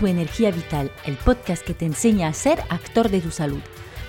[0.00, 3.60] Tu energía vital, el podcast que te enseña a ser actor de tu salud.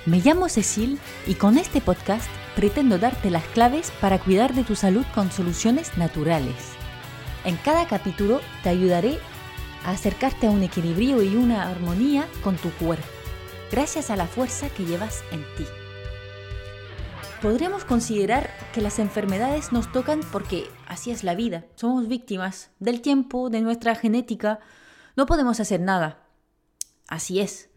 [0.06, 0.98] Me llamo Cecil
[1.28, 5.98] y con este podcast pretendo darte las claves para cuidar de tu salud con soluciones
[5.98, 6.56] naturales.
[7.44, 9.20] En cada capítulo te ayudaré
[9.84, 13.06] a acercarte a un equilibrio y una armonía con tu cuerpo,
[13.70, 15.66] gracias a la fuerza que llevas en ti.
[17.42, 23.02] Podríamos considerar que las enfermedades nos tocan porque así es la vida, somos víctimas del
[23.02, 24.62] tiempo, de nuestra genética,
[25.16, 26.28] no podemos hacer nada.
[27.08, 27.70] Así es.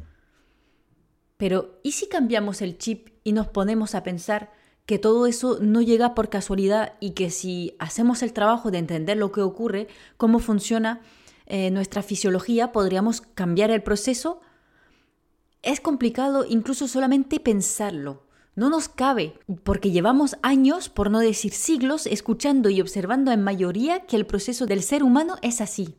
[1.36, 4.52] Pero, ¿y si cambiamos el chip y nos ponemos a pensar
[4.86, 9.16] que todo eso no llega por casualidad y que si hacemos el trabajo de entender
[9.16, 11.00] lo que ocurre, cómo funciona
[11.46, 14.40] eh, nuestra fisiología, podríamos cambiar el proceso?
[15.62, 18.24] Es complicado incluso solamente pensarlo.
[18.54, 24.06] No nos cabe, porque llevamos años, por no decir siglos, escuchando y observando en mayoría
[24.06, 25.96] que el proceso del ser humano es así.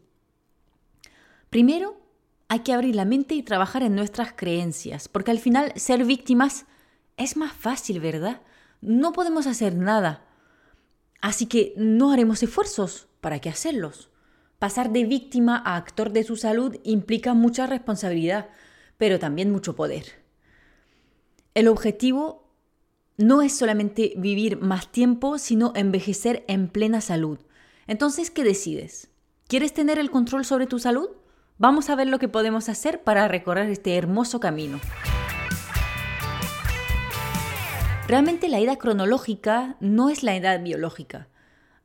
[1.55, 1.95] Primero,
[2.49, 6.65] hay que abrir la mente y trabajar en nuestras creencias, porque al final ser víctimas
[7.15, 8.41] es más fácil, ¿verdad?
[8.81, 10.25] No podemos hacer nada.
[11.21, 13.07] Así que no haremos esfuerzos.
[13.21, 14.09] ¿Para qué hacerlos?
[14.59, 18.49] Pasar de víctima a actor de su salud implica mucha responsabilidad,
[18.97, 20.25] pero también mucho poder.
[21.53, 22.51] El objetivo
[23.15, 27.39] no es solamente vivir más tiempo, sino envejecer en plena salud.
[27.87, 29.07] Entonces, ¿qué decides?
[29.47, 31.11] ¿Quieres tener el control sobre tu salud?
[31.57, 34.81] Vamos a ver lo que podemos hacer para recorrer este hermoso camino.
[38.09, 41.29] Realmente la edad cronológica no es la edad biológica.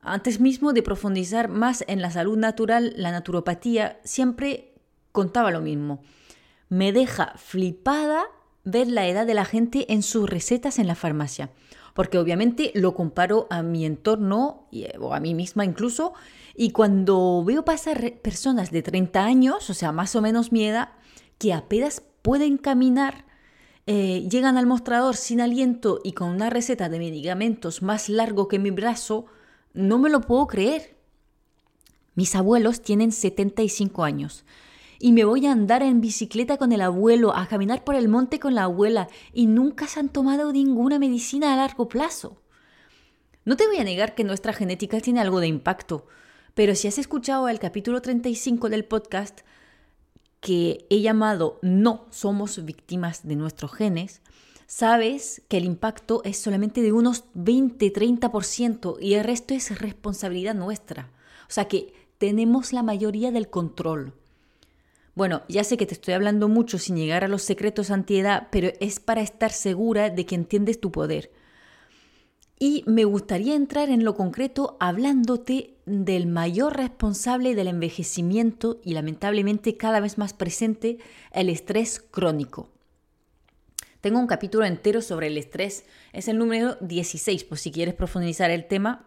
[0.03, 4.75] Antes mismo de profundizar más en la salud natural, la naturopatía siempre
[5.13, 6.03] contaba lo mismo.
[6.69, 8.25] Me deja flipada
[8.65, 11.51] ver la edad de la gente en sus recetas en la farmacia,
[11.95, 14.69] porque obviamente lo comparo a mi entorno
[15.01, 16.15] o a mí misma incluso
[16.55, 20.91] y cuando veo pasar personas de 30 años, o sea, más o menos mi edad,
[21.39, 23.25] que apenas pueden caminar,
[23.87, 28.59] eh, llegan al mostrador sin aliento y con una receta de medicamentos más largo que
[28.59, 29.27] mi brazo,
[29.73, 30.97] no me lo puedo creer.
[32.15, 34.45] Mis abuelos tienen 75 años
[35.03, 38.39] y me voy a andar en bicicleta con el abuelo, a caminar por el monte
[38.39, 42.43] con la abuela y nunca se han tomado ninguna medicina a largo plazo.
[43.47, 46.07] No te voy a negar que nuestra genética tiene algo de impacto,
[46.53, 49.41] pero si has escuchado el capítulo 35 del podcast
[50.41, 54.21] que he llamado No somos víctimas de nuestros genes,
[54.67, 61.11] sabes que el impacto es solamente de unos 20-30% y el resto es responsabilidad nuestra.
[61.49, 64.20] O sea que tenemos la mayoría del control.
[65.21, 68.73] Bueno, ya sé que te estoy hablando mucho sin llegar a los secretos antiedad, pero
[68.81, 71.31] es para estar segura de que entiendes tu poder.
[72.59, 79.77] Y me gustaría entrar en lo concreto hablándote del mayor responsable del envejecimiento y lamentablemente
[79.77, 80.97] cada vez más presente,
[81.33, 82.71] el estrés crónico.
[84.01, 88.51] Tengo un capítulo entero sobre el estrés, es el número 16, por si quieres profundizar
[88.51, 89.07] el tema.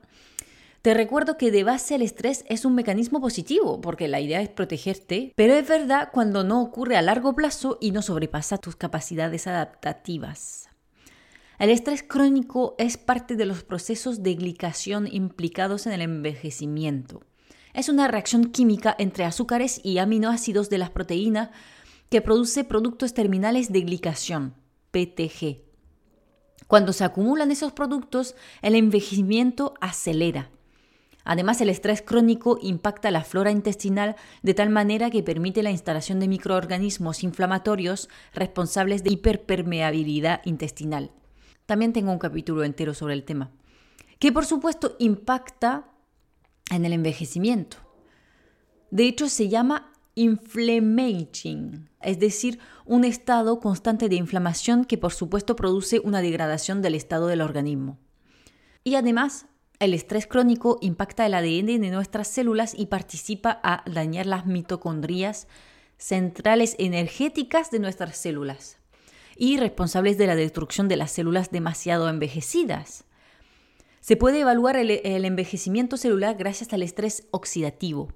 [0.83, 4.49] Te recuerdo que de base el estrés es un mecanismo positivo, porque la idea es
[4.49, 9.47] protegerte, pero es verdad cuando no ocurre a largo plazo y no sobrepasa tus capacidades
[9.47, 10.67] adaptativas.
[11.57, 17.21] El estrés crónico es parte de los procesos de glicación implicados en el envejecimiento.
[17.73, 21.51] Es una reacción química entre azúcares y aminoácidos de las proteínas
[22.09, 24.55] que produce productos terminales de glicación,
[24.91, 25.61] PTG.
[26.67, 30.49] Cuando se acumulan esos productos, el envejecimiento acelera.
[31.23, 36.19] Además, el estrés crónico impacta la flora intestinal de tal manera que permite la instalación
[36.19, 41.11] de microorganismos inflamatorios responsables de hiperpermeabilidad intestinal.
[41.65, 43.51] También tengo un capítulo entero sobre el tema,
[44.19, 45.89] que por supuesto impacta
[46.69, 47.77] en el envejecimiento.
[48.91, 55.55] De hecho, se llama inflammation, es decir, un estado constante de inflamación que por supuesto
[55.55, 57.97] produce una degradación del estado del organismo.
[58.83, 59.47] Y además,
[59.79, 65.47] el estrés crónico impacta el ADN de nuestras células y participa a dañar las mitocondrias
[65.97, 68.77] centrales energéticas de nuestras células
[69.35, 73.05] y responsables de la destrucción de las células demasiado envejecidas.
[73.99, 74.91] Se puede evaluar el,
[75.25, 78.09] envejecimiento celular gracias al estrés oxidativo,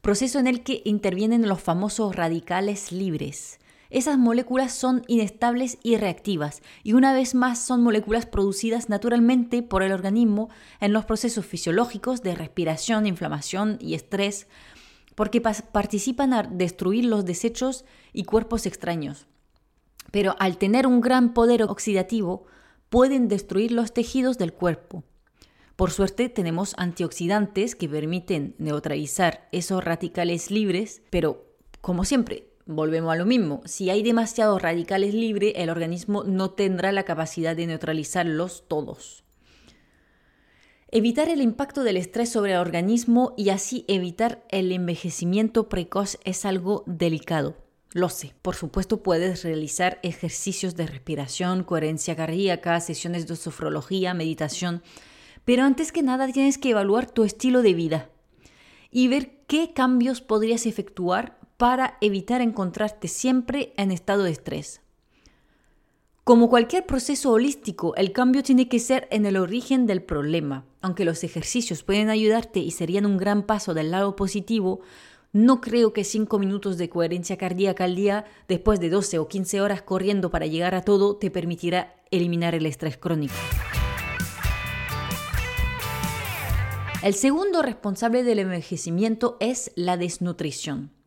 [0.00, 3.60] proceso en el que intervienen los famosos radicales libres.
[3.90, 9.82] Esas moléculas son inestables y reactivas, y una vez más son moléculas producidas naturalmente por
[9.82, 10.48] el organismo
[10.80, 14.46] en los procesos fisiológicos de respiración, inflamación y estrés,
[15.14, 19.26] porque participan a destruir los desechos y cuerpos extraños
[20.10, 22.44] pero al tener un gran poder oxidativo
[22.88, 25.04] pueden destruir los tejidos del cuerpo.
[25.76, 31.46] Por suerte tenemos antioxidantes que permiten neutralizar esos radicales libres, pero
[31.80, 33.62] como siempre, volvemos a lo mismo.
[33.66, 39.24] Si hay demasiados radicales libres, el organismo no tendrá la capacidad de neutralizarlos todos.
[40.92, 46.44] Evitar el impacto del estrés sobre el organismo y así evitar el envejecimiento precoz es
[46.44, 47.56] algo delicado.
[47.92, 54.82] Lo sé, por supuesto puedes realizar ejercicios de respiración, coherencia cardíaca, sesiones de sofrología, meditación,
[55.44, 58.10] pero antes que nada tienes que evaluar tu estilo de vida
[58.92, 64.80] y ver qué cambios podrías efectuar para evitar encontrarte siempre en estado de estrés.
[66.24, 70.64] Como cualquier proceso holístico, el cambio tiene que ser en el origen del problema.
[70.80, 74.80] Aunque los ejercicios pueden ayudarte y serían un gran paso del lado positivo,
[75.34, 79.60] no creo que 5 minutos de coherencia cardíaca al día, después de 12 o 15
[79.60, 83.34] horas corriendo para llegar a todo, te permitirá eliminar el estrés crónico.
[87.02, 90.98] El segundo responsable del envejecimiento es la desnutrición.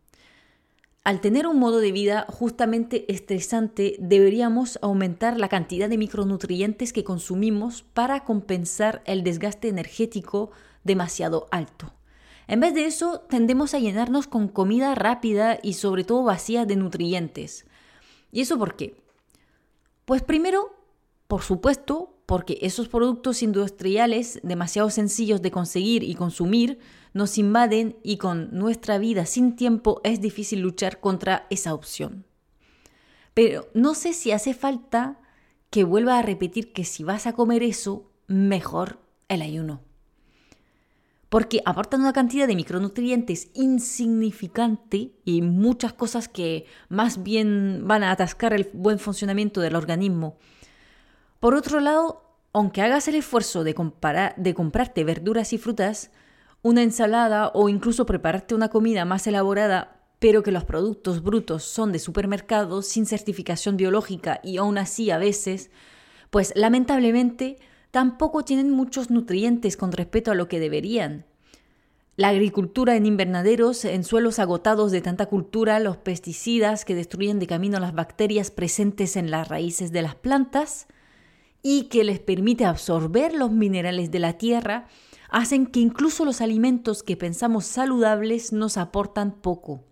[1.04, 7.04] Al tener un modo de vida justamente estresante, deberíamos aumentar la cantidad de micronutrientes que
[7.04, 10.52] consumimos para compensar el desgaste energético
[10.86, 11.94] demasiado alto.
[12.48, 16.78] En vez de eso, tendemos a llenarnos con comida rápida y sobre todo vacía de
[16.78, 17.66] nutrientes.
[18.32, 18.96] ¿Y eso por qué?
[20.06, 20.74] Pues primero,
[21.28, 26.80] por supuesto, porque esos productos industriales demasiado sencillos de conseguir y consumir
[27.14, 32.26] nos invaden y con nuestra vida sin tiempo es difícil luchar contra esa opción.
[33.34, 35.20] Pero no sé si hace falta
[35.70, 39.82] que vuelva a repetir que si vas a comer eso, mejor el ayuno.
[41.30, 48.12] Porque aportan una cantidad de micronutrientes insignificante y muchas cosas que más bien van a
[48.12, 50.38] atascar el buen funcionamiento del organismo
[51.44, 52.24] por otro lado,
[52.54, 53.76] aunque hagas el esfuerzo de,
[54.38, 56.10] de comprarte verduras y frutas,
[56.62, 61.92] una ensalada o incluso prepararte una comida más elaborada, pero que los productos brutos son
[61.92, 65.70] de supermercados sin certificación biológica y aún así a veces,
[66.30, 67.58] pues lamentablemente
[67.92, 71.26] tampoco tienen muchos nutrientes con respecto a lo que deberían.
[72.16, 77.48] La agricultura en invernaderos, en suelos agotados de tanta cultura, los pesticidas que destruyen de
[77.48, 80.88] camino las bacterias presentes en las raíces de las plantas,
[81.64, 84.88] y que les permite absorber los minerales de la tierra,
[85.30, 89.84] hacen que incluso los alimentos que pensamos saludables nos aportan poco.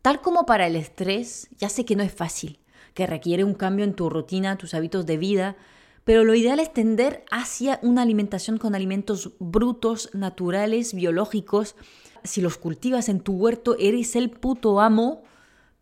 [0.00, 2.60] Tal como para el estrés, ya sé que no es fácil,
[2.94, 5.56] que requiere un cambio en tu rutina, tus hábitos de vida,
[6.04, 11.76] pero lo ideal es tender hacia una alimentación con alimentos brutos, naturales, biológicos.
[12.24, 15.22] Si los cultivas en tu huerto, eres el puto amo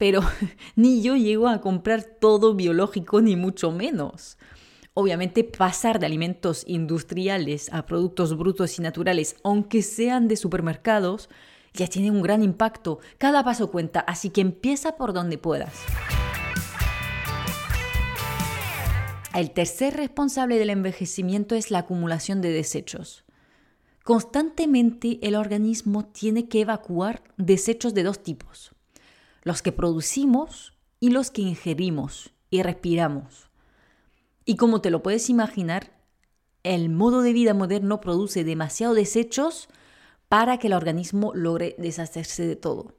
[0.00, 0.22] pero
[0.76, 4.38] ni yo llego a comprar todo biológico, ni mucho menos.
[4.94, 11.28] Obviamente pasar de alimentos industriales a productos brutos y naturales, aunque sean de supermercados,
[11.74, 13.00] ya tiene un gran impacto.
[13.18, 15.74] Cada paso cuenta, así que empieza por donde puedas.
[19.34, 23.24] El tercer responsable del envejecimiento es la acumulación de desechos.
[24.02, 28.72] Constantemente el organismo tiene que evacuar desechos de dos tipos
[29.42, 33.50] los que producimos y los que ingerimos y respiramos.
[34.44, 35.92] Y como te lo puedes imaginar,
[36.62, 39.68] el modo de vida moderno produce demasiados desechos
[40.28, 42.94] para que el organismo logre deshacerse de todo.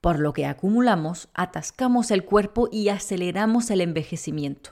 [0.00, 4.70] Por lo que acumulamos, atascamos el cuerpo y aceleramos el envejecimiento.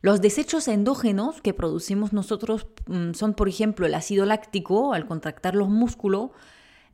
[0.00, 5.54] Los desechos endógenos que producimos nosotros mm, son, por ejemplo, el ácido láctico al contractar
[5.54, 6.30] los músculos,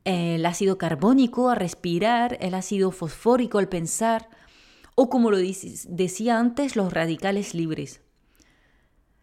[0.03, 4.29] el ácido carbónico a respirar, el ácido fosfórico al pensar,
[4.95, 8.01] o como lo decía antes, los radicales libres.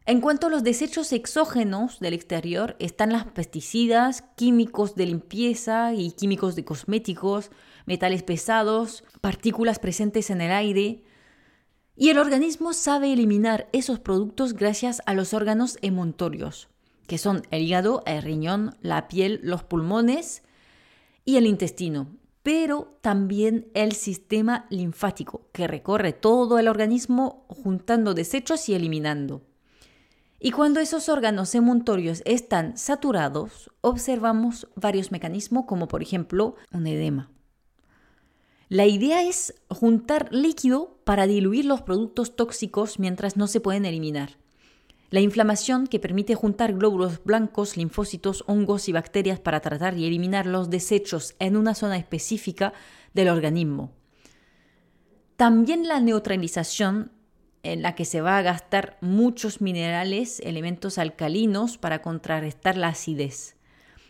[0.07, 6.13] En cuanto a los desechos exógenos del exterior, están las pesticidas, químicos de limpieza y
[6.13, 7.51] químicos de cosméticos,
[7.85, 11.05] metales pesados, partículas presentes en el aire.
[11.95, 16.69] Y el organismo sabe eliminar esos productos gracias a los órganos emontorios,
[17.07, 20.43] que son el hígado, el riñón, la piel, los pulmones
[21.29, 28.67] y el intestino, pero también el sistema linfático, que recorre todo el organismo juntando desechos
[28.71, 29.43] y eliminando.
[30.41, 37.31] Y cuando esos órganos emuntorios están saturados, observamos varios mecanismos como por ejemplo un edema.
[38.71, 44.39] La idea es juntar líquido para diluir los productos tóxicos mientras no se pueden eliminar.
[45.11, 50.47] La inflamación que permite juntar glóbulos blancos, linfocitos, hongos y bacterias para tratar y eliminar
[50.47, 52.75] los desechos en una zona específica
[53.15, 53.93] del organismo.
[55.37, 57.13] También la neutralización
[57.63, 63.57] en la que se va a gastar muchos minerales, elementos alcalinos para contrarrestar la acidez.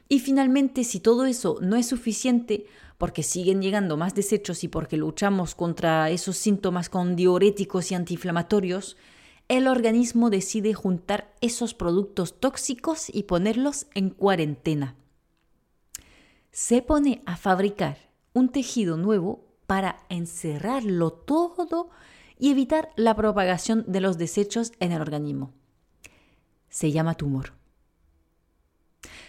[0.08, 4.96] Y finalmente, si todo eso no es suficiente, porque siguen llegando más desechos y porque
[4.96, 8.96] luchamos contra esos síntomas con diuréticos y antiinflamatorios,
[9.48, 14.94] el organismo decide juntar esos productos tóxicos y ponerlos en cuarentena.
[16.52, 17.98] Se pone a fabricar
[18.34, 21.90] un tejido nuevo para encerrarlo todo
[22.38, 25.52] y evitar la propagación de los desechos en el organismo.
[26.68, 27.57] Se llama tumor.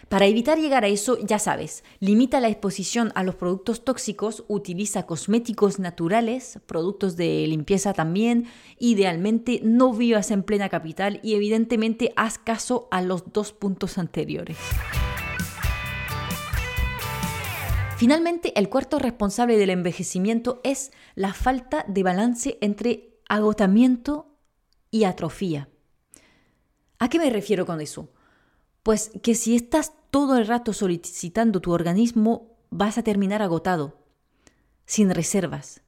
[0.08, 5.06] Para evitar llegar a eso, ya sabes, limita la exposición a los productos tóxicos, utiliza
[5.06, 8.46] cosméticos naturales, productos de limpieza también,
[8.78, 14.56] idealmente no vivas en plena capital y evidentemente haz caso a los dos puntos anteriores.
[17.96, 24.38] Finalmente, el cuarto responsable del envejecimiento es la falta de balance entre agotamiento
[24.90, 25.68] y atrofía.
[26.98, 28.08] ¿A qué me refiero con eso?
[28.82, 33.98] Pues que si estás todo el rato solicitando tu organismo, vas a terminar agotado,
[34.86, 35.82] sin reservas.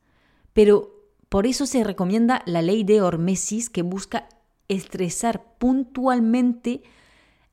[0.52, 4.28] Pero por eso se recomienda la ley de Hormesis que busca
[4.68, 6.82] estresar puntualmente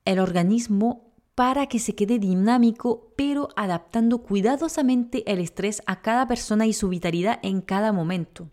[0.04, 6.66] el organismo para que se quede dinámico, pero adaptando cuidadosamente el estrés a cada persona
[6.66, 8.50] y su vitalidad en cada momento.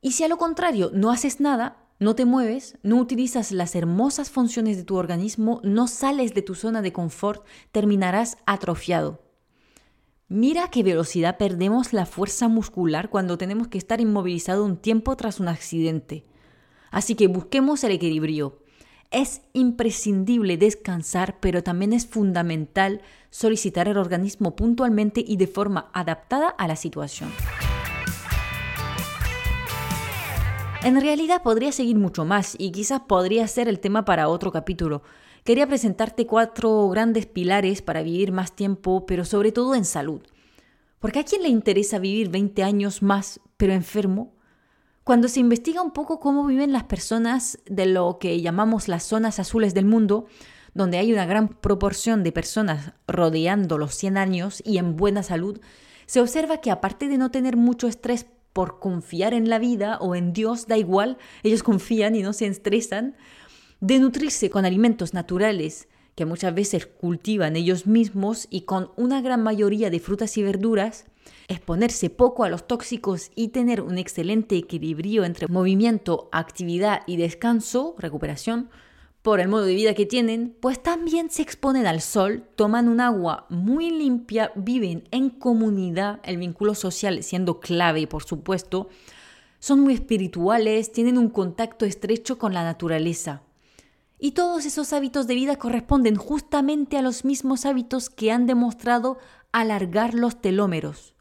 [0.00, 4.30] Y si a lo contrario no haces nada, no te mueves, no utilizas las hermosas
[4.30, 9.22] funciones de tu organismo, no sales de tu zona de confort, terminarás atrofiado.
[10.28, 15.38] Mira qué velocidad perdemos la fuerza muscular cuando tenemos que estar inmovilizado un tiempo tras
[15.38, 16.24] un accidente.
[16.90, 18.58] Así que busquemos el equilibrio.
[19.10, 26.48] Es imprescindible descansar, pero también es fundamental solicitar el organismo puntualmente y de forma adaptada
[26.48, 27.30] a la situación.
[30.84, 35.02] En realidad podría seguir mucho más y quizás podría ser el tema para otro capítulo.
[35.42, 40.20] Quería presentarte cuatro grandes pilares para vivir más tiempo, pero sobre todo en salud.
[40.98, 44.34] Porque a quién le interesa vivir 20 años más, pero enfermo?
[45.04, 49.38] Cuando se investiga un poco cómo viven las personas de lo que llamamos las zonas
[49.38, 50.26] azules del mundo,
[50.74, 55.62] donde hay una gran proporción de personas rodeando los 100 años y en buena salud,
[56.04, 60.14] se observa que aparte de no tener mucho estrés por confiar en la vida o
[60.14, 63.16] en Dios, da igual, ellos confían y no se estresan,
[63.80, 69.42] de nutrirse con alimentos naturales que muchas veces cultivan ellos mismos y con una gran
[69.42, 71.04] mayoría de frutas y verduras,
[71.48, 77.96] exponerse poco a los tóxicos y tener un excelente equilibrio entre movimiento, actividad y descanso,
[77.98, 78.70] recuperación,
[79.24, 83.00] por el modo de vida que tienen, pues también se exponen al sol, toman un
[83.00, 88.90] agua muy limpia, viven en comunidad, el vínculo social siendo clave, por supuesto,
[89.60, 93.40] son muy espirituales, tienen un contacto estrecho con la naturaleza.
[94.18, 99.16] Y todos esos hábitos de vida corresponden justamente a los mismos hábitos que han demostrado
[99.52, 101.14] alargar los telómeros.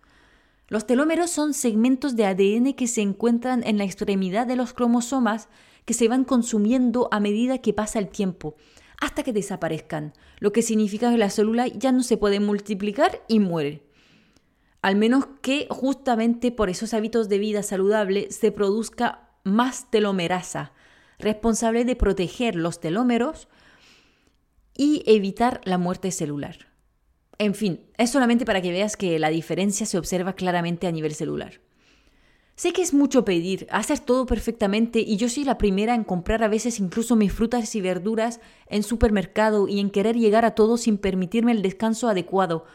[0.67, 5.47] Los telómeros son segmentos de ADN que se encuentran en la extremidad de los cromosomas
[5.85, 8.55] que se van consumiendo a medida que pasa el tiempo,
[8.99, 13.39] hasta que desaparezcan, lo que significa que la célula ya no se puede multiplicar y
[13.39, 13.83] muere.
[14.81, 20.73] Al menos que justamente por esos hábitos de vida saludable se produzca más telomerasa,
[21.19, 23.47] responsable de proteger los telómeros
[24.75, 26.67] y evitar la muerte celular.
[27.37, 31.13] En fin, es solamente para que veas que la diferencia se observa claramente a nivel
[31.13, 31.61] celular.
[32.55, 36.43] Sé que es mucho pedir, hacer todo perfectamente y yo soy la primera en comprar
[36.43, 40.77] a veces incluso mis frutas y verduras en supermercado y en querer llegar a todo
[40.77, 42.65] sin permitirme el descanso adecuado,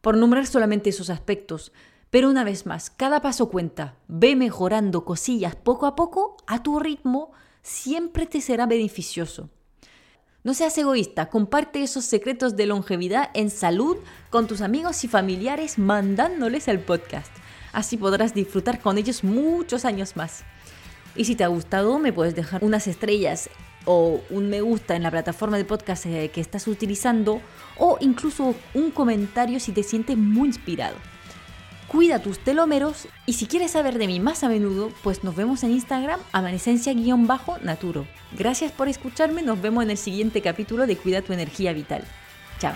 [0.00, 1.72] por nombrar solamente esos aspectos.
[2.10, 3.96] Pero una vez más, cada paso cuenta.
[4.06, 9.50] Ve mejorando cosillas poco a poco, a tu ritmo, siempre te será beneficioso.
[10.44, 13.96] No seas egoísta, comparte esos secretos de longevidad en salud
[14.30, 17.32] con tus amigos y familiares mandándoles el podcast.
[17.74, 20.44] Así podrás disfrutar con ellos muchos años más.
[21.14, 23.50] Y si te ha gustado, me puedes dejar unas estrellas
[23.84, 27.42] o un me gusta en la plataforma de podcast eh, que estás utilizando
[27.76, 30.96] o incluso un comentario si te sientes muy inspirado
[31.94, 35.62] cuida tus telómeros y si quieres saber de mí más a menudo, pues nos vemos
[35.62, 38.06] en Instagram amanecencia-naturo.
[38.36, 42.02] Gracias por escucharme, nos vemos en el siguiente capítulo de Cuida tu energía vital.
[42.58, 42.74] Chao.